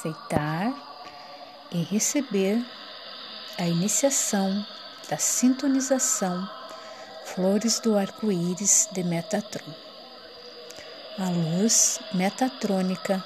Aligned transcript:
aceitar 0.00 0.72
e 1.70 1.82
receber 1.82 2.64
a 3.58 3.66
iniciação 3.66 4.64
da 5.08 5.18
sintonização 5.18 6.48
Flores 7.26 7.78
do 7.80 7.96
Arco-Íris 7.96 8.88
de 8.92 9.04
Metatron. 9.04 9.72
A 11.18 11.28
luz 11.28 12.00
metatrônica 12.14 13.22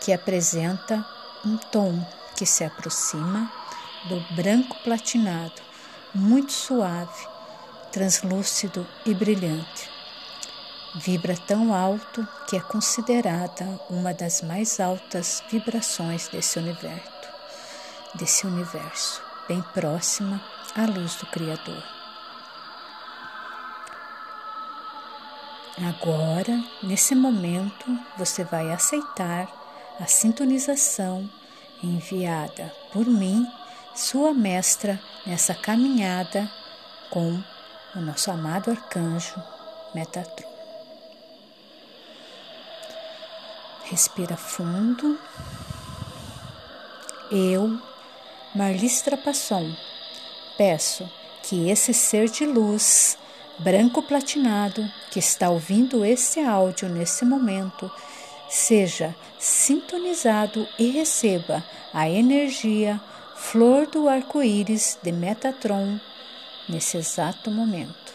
que 0.00 0.12
apresenta 0.12 1.06
um 1.44 1.56
tom 1.56 2.04
que 2.34 2.44
se 2.44 2.64
aproxima 2.64 3.50
do 4.08 4.20
branco 4.34 4.76
platinado, 4.82 5.62
muito 6.12 6.52
suave, 6.52 7.26
translúcido 7.92 8.86
e 9.06 9.14
brilhante. 9.14 9.95
Vibra 10.98 11.36
tão 11.36 11.74
alto 11.74 12.26
que 12.48 12.56
é 12.56 12.60
considerada 12.60 13.64
uma 13.90 14.14
das 14.14 14.40
mais 14.40 14.80
altas 14.80 15.42
vibrações 15.50 16.26
desse 16.28 16.58
universo, 16.58 17.28
desse 18.14 18.46
universo, 18.46 19.20
bem 19.46 19.60
próxima 19.74 20.42
à 20.74 20.86
luz 20.86 21.16
do 21.16 21.26
Criador. 21.26 21.82
Agora, 25.86 26.64
nesse 26.82 27.14
momento, 27.14 27.84
você 28.16 28.42
vai 28.44 28.72
aceitar 28.72 29.46
a 30.00 30.06
sintonização 30.06 31.28
enviada 31.82 32.72
por 32.90 33.04
mim, 33.04 33.46
sua 33.94 34.32
mestra, 34.32 34.98
nessa 35.26 35.54
caminhada 35.54 36.50
com 37.10 37.38
o 37.94 38.00
nosso 38.00 38.30
amado 38.30 38.70
arcanjo 38.70 39.34
Metatron. 39.94 40.55
Respira 43.88 44.36
fundo. 44.36 45.16
Eu, 47.30 47.80
Marlistra 48.52 49.16
Passon, 49.16 49.76
peço 50.58 51.08
que 51.44 51.70
esse 51.70 51.94
ser 51.94 52.28
de 52.28 52.44
luz 52.44 53.16
branco 53.60 54.02
platinado 54.02 54.84
que 55.12 55.20
está 55.20 55.50
ouvindo 55.50 56.04
esse 56.04 56.40
áudio 56.40 56.88
nesse 56.88 57.24
momento 57.24 57.88
seja 58.48 59.14
sintonizado 59.38 60.66
e 60.76 60.90
receba 60.90 61.64
a 61.94 62.10
energia 62.10 63.00
flor 63.36 63.86
do 63.86 64.08
arco-íris 64.08 64.98
de 65.00 65.12
Metatron 65.12 66.00
nesse 66.68 66.96
exato 66.96 67.52
momento. 67.52 68.12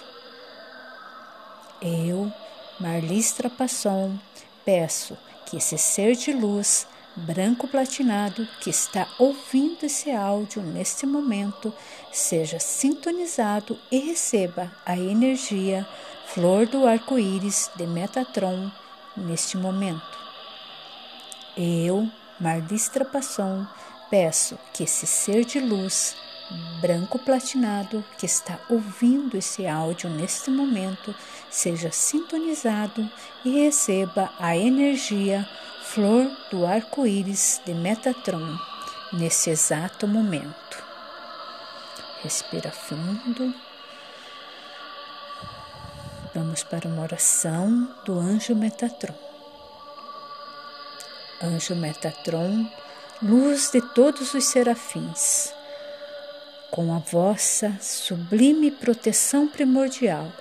Eu, 1.81 2.29
Marlistra 2.77 3.49
Passon, 3.49 4.19
peço 4.65 5.17
que 5.45 5.57
esse 5.57 5.77
ser 5.77 6.15
de 6.15 6.33
luz 6.33 6.87
branco 7.15 7.67
platinado 7.67 8.47
que 8.61 8.69
está 8.69 9.07
ouvindo 9.19 9.85
esse 9.85 10.11
áudio 10.11 10.61
neste 10.61 11.05
momento 11.05 11.73
seja 12.11 12.59
sintonizado 12.59 13.77
e 13.91 13.99
receba 13.99 14.71
a 14.85 14.97
energia 14.97 15.87
flor 16.27 16.65
do 16.65 16.87
arco-íris 16.87 17.69
de 17.75 17.85
Metatron 17.85 18.71
neste 19.17 19.57
momento. 19.57 20.19
Eu, 21.57 22.09
Marlistra 22.39 23.03
Passon, 23.03 23.67
peço 24.09 24.57
que 24.73 24.83
esse 24.83 25.05
ser 25.05 25.43
de 25.43 25.59
luz 25.59 26.15
branco 26.81 27.19
platinado 27.19 28.03
que 28.17 28.25
está 28.25 28.59
ouvindo 28.69 29.37
esse 29.37 29.67
áudio 29.67 30.09
neste 30.09 30.49
momento 30.49 31.13
seja 31.51 31.91
sintonizado 31.91 33.07
e 33.43 33.63
receba 33.63 34.31
a 34.39 34.55
energia 34.55 35.47
flor 35.83 36.31
do 36.49 36.65
arco-íris 36.65 37.61
de 37.65 37.73
Metatron 37.73 38.57
nesse 39.11 39.49
exato 39.49 40.07
momento. 40.07 40.83
Respira 42.23 42.71
fundo. 42.71 43.53
Vamos 46.33 46.63
para 46.63 46.87
uma 46.87 47.01
oração 47.01 47.93
do 48.05 48.17
anjo 48.17 48.55
Metatron. 48.55 49.13
Anjo 51.43 51.75
Metatron, 51.75 52.71
luz 53.21 53.71
de 53.71 53.81
todos 53.81 54.33
os 54.33 54.45
serafins, 54.45 55.51
com 56.69 56.95
a 56.95 56.99
vossa 56.99 57.75
sublime 57.81 58.71
proteção 58.71 59.47
primordial, 59.47 60.31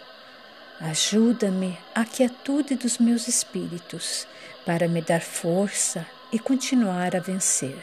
ajuda-me 0.80 1.78
a 1.94 2.06
quietude 2.06 2.74
dos 2.74 2.96
meus 2.96 3.28
espíritos 3.28 4.26
para 4.64 4.88
me 4.88 5.02
dar 5.02 5.20
força 5.20 6.06
e 6.32 6.38
continuar 6.38 7.14
a 7.14 7.20
vencer, 7.20 7.82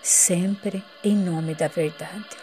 sempre 0.00 0.84
em 1.02 1.16
nome 1.16 1.54
da 1.54 1.66
verdade. 1.66 2.36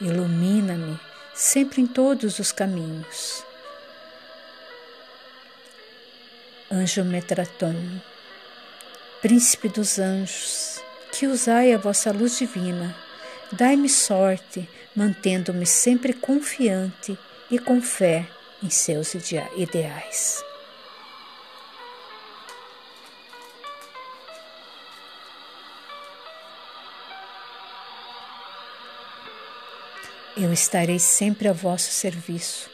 Ilumina-me 0.00 0.98
sempre 1.32 1.80
em 1.80 1.86
todos 1.86 2.40
os 2.40 2.50
caminhos. 2.50 3.44
Anjo 6.70 7.04
Metraton, 7.04 8.00
Príncipe 9.20 9.68
dos 9.68 10.00
anjos, 10.00 10.80
que 11.12 11.28
usai 11.28 11.72
a 11.72 11.78
vossa 11.78 12.10
luz 12.10 12.38
divina, 12.38 12.96
dai-me 13.52 13.88
sorte, 13.88 14.68
mantendo-me 14.96 15.64
sempre 15.64 16.12
confiante 16.12 17.16
e 17.48 17.56
com 17.56 17.80
fé 17.80 18.26
em 18.62 18.70
seus 18.70 19.14
ideais. 19.14 20.44
Eu 30.34 30.52
estarei 30.52 30.98
sempre 30.98 31.46
a 31.46 31.52
vosso 31.52 31.92
serviço, 31.92 32.70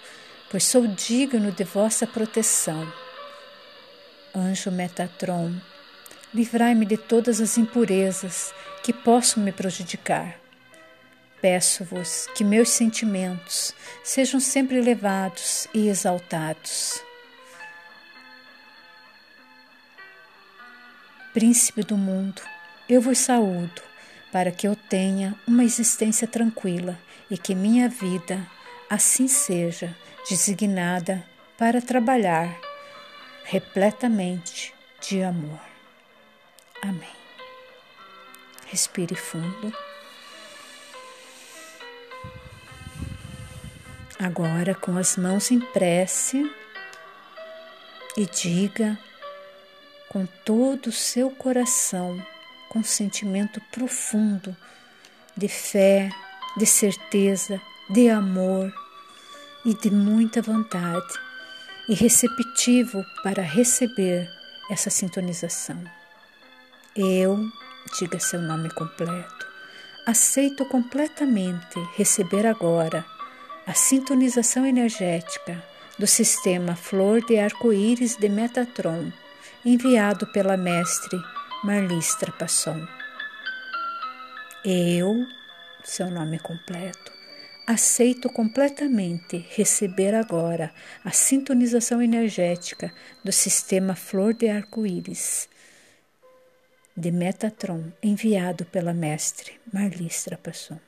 pois 0.49 0.65
sou 0.65 0.87
digno 0.87 1.51
de 1.51 1.65
vossa 1.65 2.07
proteção. 2.07 2.91
Anjo 4.35 4.71
Metatron, 4.71 5.55
livrai-me 6.33 6.87
de 6.87 6.97
todas 6.97 7.41
as 7.41 7.59
impurezas 7.59 8.55
que 8.83 8.93
possam 8.93 9.43
me 9.43 9.51
prejudicar. 9.51 10.48
Peço-vos 11.41 12.27
que 12.35 12.43
meus 12.43 12.71
sentimentos 12.71 13.73
sejam 14.03 14.41
sempre 14.41 14.77
elevados 14.77 15.69
e 15.73 15.89
exaltados. 15.89 17.01
Príncipe 21.33 21.85
do 21.85 21.97
mundo, 21.97 22.43
eu 22.89 23.01
vos 23.01 23.19
saúdo 23.19 23.81
para 24.33 24.51
que 24.51 24.67
eu 24.67 24.75
tenha 24.75 25.39
uma 25.47 25.63
existência 25.63 26.27
tranquila 26.27 26.99
e 27.31 27.39
que 27.39 27.55
minha 27.55 27.89
vida 27.89 28.45
assim 28.91 29.29
seja 29.29 29.95
designada 30.29 31.25
para 31.57 31.81
trabalhar 31.81 32.59
repletamente 33.45 34.75
de 35.01 35.23
amor. 35.23 35.61
Amém. 36.83 37.17
Respire 38.67 39.15
fundo. 39.15 39.88
Agora, 44.19 44.75
com 44.75 44.99
as 44.99 45.17
mãos 45.17 45.53
em 45.53 45.61
prece, 45.61 46.51
e 48.17 48.27
diga 48.27 48.99
com 50.09 50.27
todo 50.45 50.89
o 50.89 50.93
seu 50.93 51.31
coração, 51.31 52.21
com 52.69 52.83
sentimento 52.83 53.61
profundo 53.71 54.57
de 55.37 55.47
fé, 55.47 56.11
de 56.57 56.67
certeza, 56.67 57.61
de 57.89 58.09
amor 58.09 58.75
e 59.65 59.73
de 59.75 59.89
muita 59.89 60.43
vontade, 60.43 61.15
e 61.89 61.95
receptivo 61.95 63.05
para 63.23 63.41
receber 63.41 64.29
essa 64.69 64.91
sintonização. 64.91 65.81
Eu, 66.97 67.39
diga 67.97 68.19
seu 68.19 68.43
nome 68.43 68.69
completo, 68.71 69.47
aceito 70.05 70.67
completamente 70.67 71.79
receber 71.97 72.47
agora 72.47 73.07
a 73.69 73.75
sintonização 73.75 74.65
energética 74.65 75.63
do 75.99 76.07
sistema 76.07 76.75
Flor 76.75 77.23
de 77.27 77.39
Arco-Íris 77.39 78.17
de 78.17 78.27
Metatron, 78.27 79.13
enviado 79.63 80.27
pela 80.29 80.57
mestre 80.57 81.21
Marlistra 81.63 82.33
Passon. 82.33 82.89
Eu, 84.65 85.15
seu 85.85 86.11
nome 86.11 86.39
completo. 86.39 87.13
Aceito 87.67 88.31
completamente 88.31 89.45
receber 89.51 90.15
agora 90.15 90.73
a 91.05 91.11
sintonização 91.11 92.01
energética 92.01 92.91
do 93.23 93.31
sistema 93.31 93.95
Flor 93.95 94.33
de 94.33 94.49
Arco-Íris 94.49 95.47
de 96.97 97.11
Metatron 97.11 97.93
enviado 98.03 98.65
pela 98.65 98.95
mestre 98.95 99.61
Marlistra 99.71 100.39
Passon. 100.39 100.81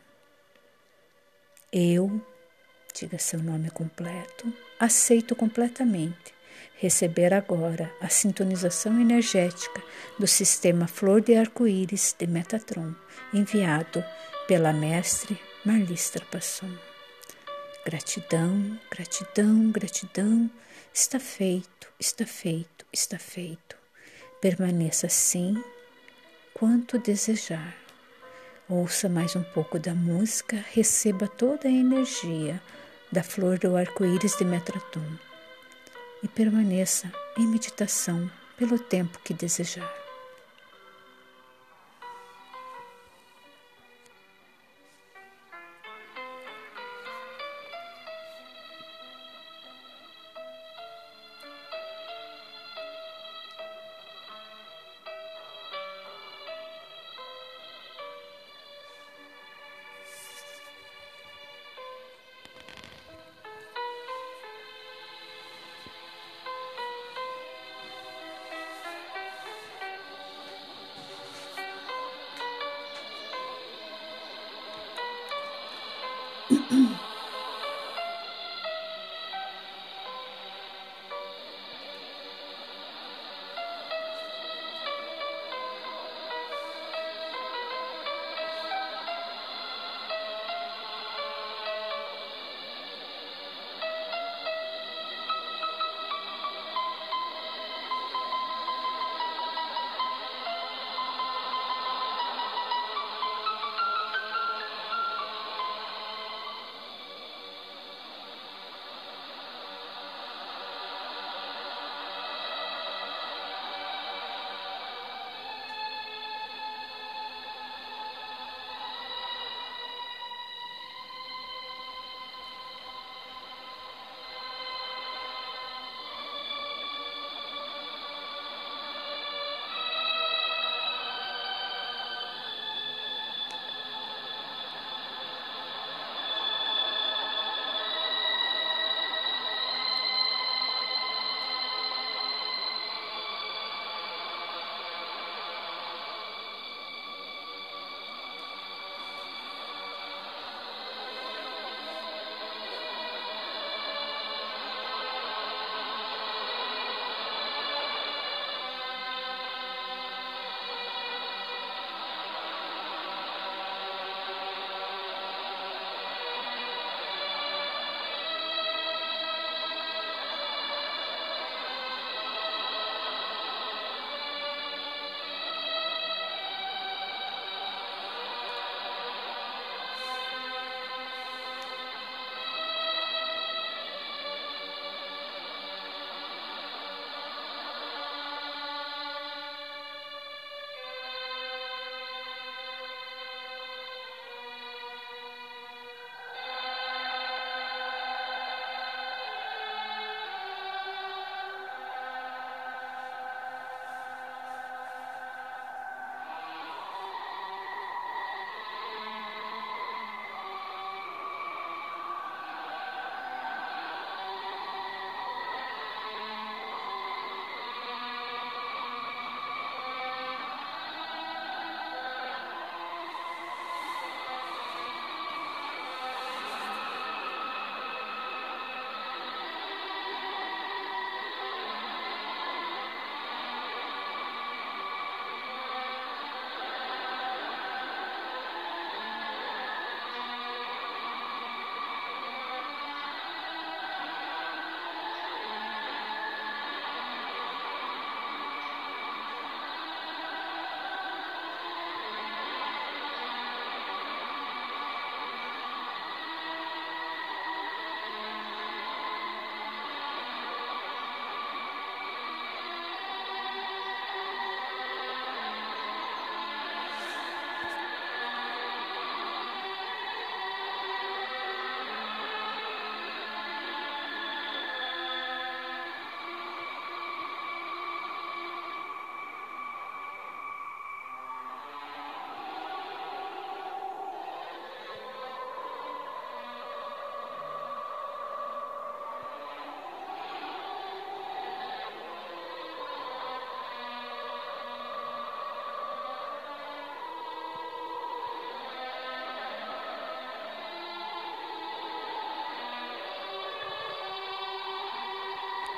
Eu, 1.71 2.21
diga 2.95 3.19
seu 3.19 3.43
nome 3.43 3.71
completo, 3.71 4.53
aceito 4.79 5.35
completamente 5.35 6.41
receber 6.81 7.35
agora 7.35 7.95
a 8.01 8.09
sintonização 8.09 8.99
energética 8.99 9.83
do 10.19 10.27
sistema 10.27 10.87
Flor 10.87 11.21
de 11.21 11.35
Arco-Íris 11.35 12.17
de 12.19 12.27
Metatron, 12.27 12.95
enviado 13.35 14.03
pela 14.49 14.73
mestre 14.73 15.39
Marlistra 15.63 16.25
Passon. 16.33 16.71
Gratidão, 17.85 18.79
gratidão, 18.91 19.71
gratidão. 19.71 20.51
Está 20.93 21.21
feito, 21.21 21.87
está 21.99 22.25
feito, 22.25 22.87
está 22.91 23.19
feito. 23.19 23.77
Permaneça 24.41 25.07
assim 25.07 25.63
quanto 26.55 26.99
desejar. 26.99 27.77
Ouça 28.67 29.07
mais 29.07 29.37
um 29.37 29.43
pouco 29.43 29.79
da 29.79 29.95
música, 29.95 30.65
receba 30.73 31.29
toda 31.29 31.69
a 31.69 31.71
energia 31.71 32.61
da 33.13 33.23
flor 33.23 33.59
do 33.59 33.77
arco-íris 33.77 34.37
de 34.37 34.45
Metratum 34.45 35.05
e 36.23 36.29
permaneça 36.29 37.11
em 37.37 37.47
meditação 37.47 38.31
pelo 38.57 38.79
tempo 38.79 39.19
que 39.25 39.35
desejar. 39.35 40.00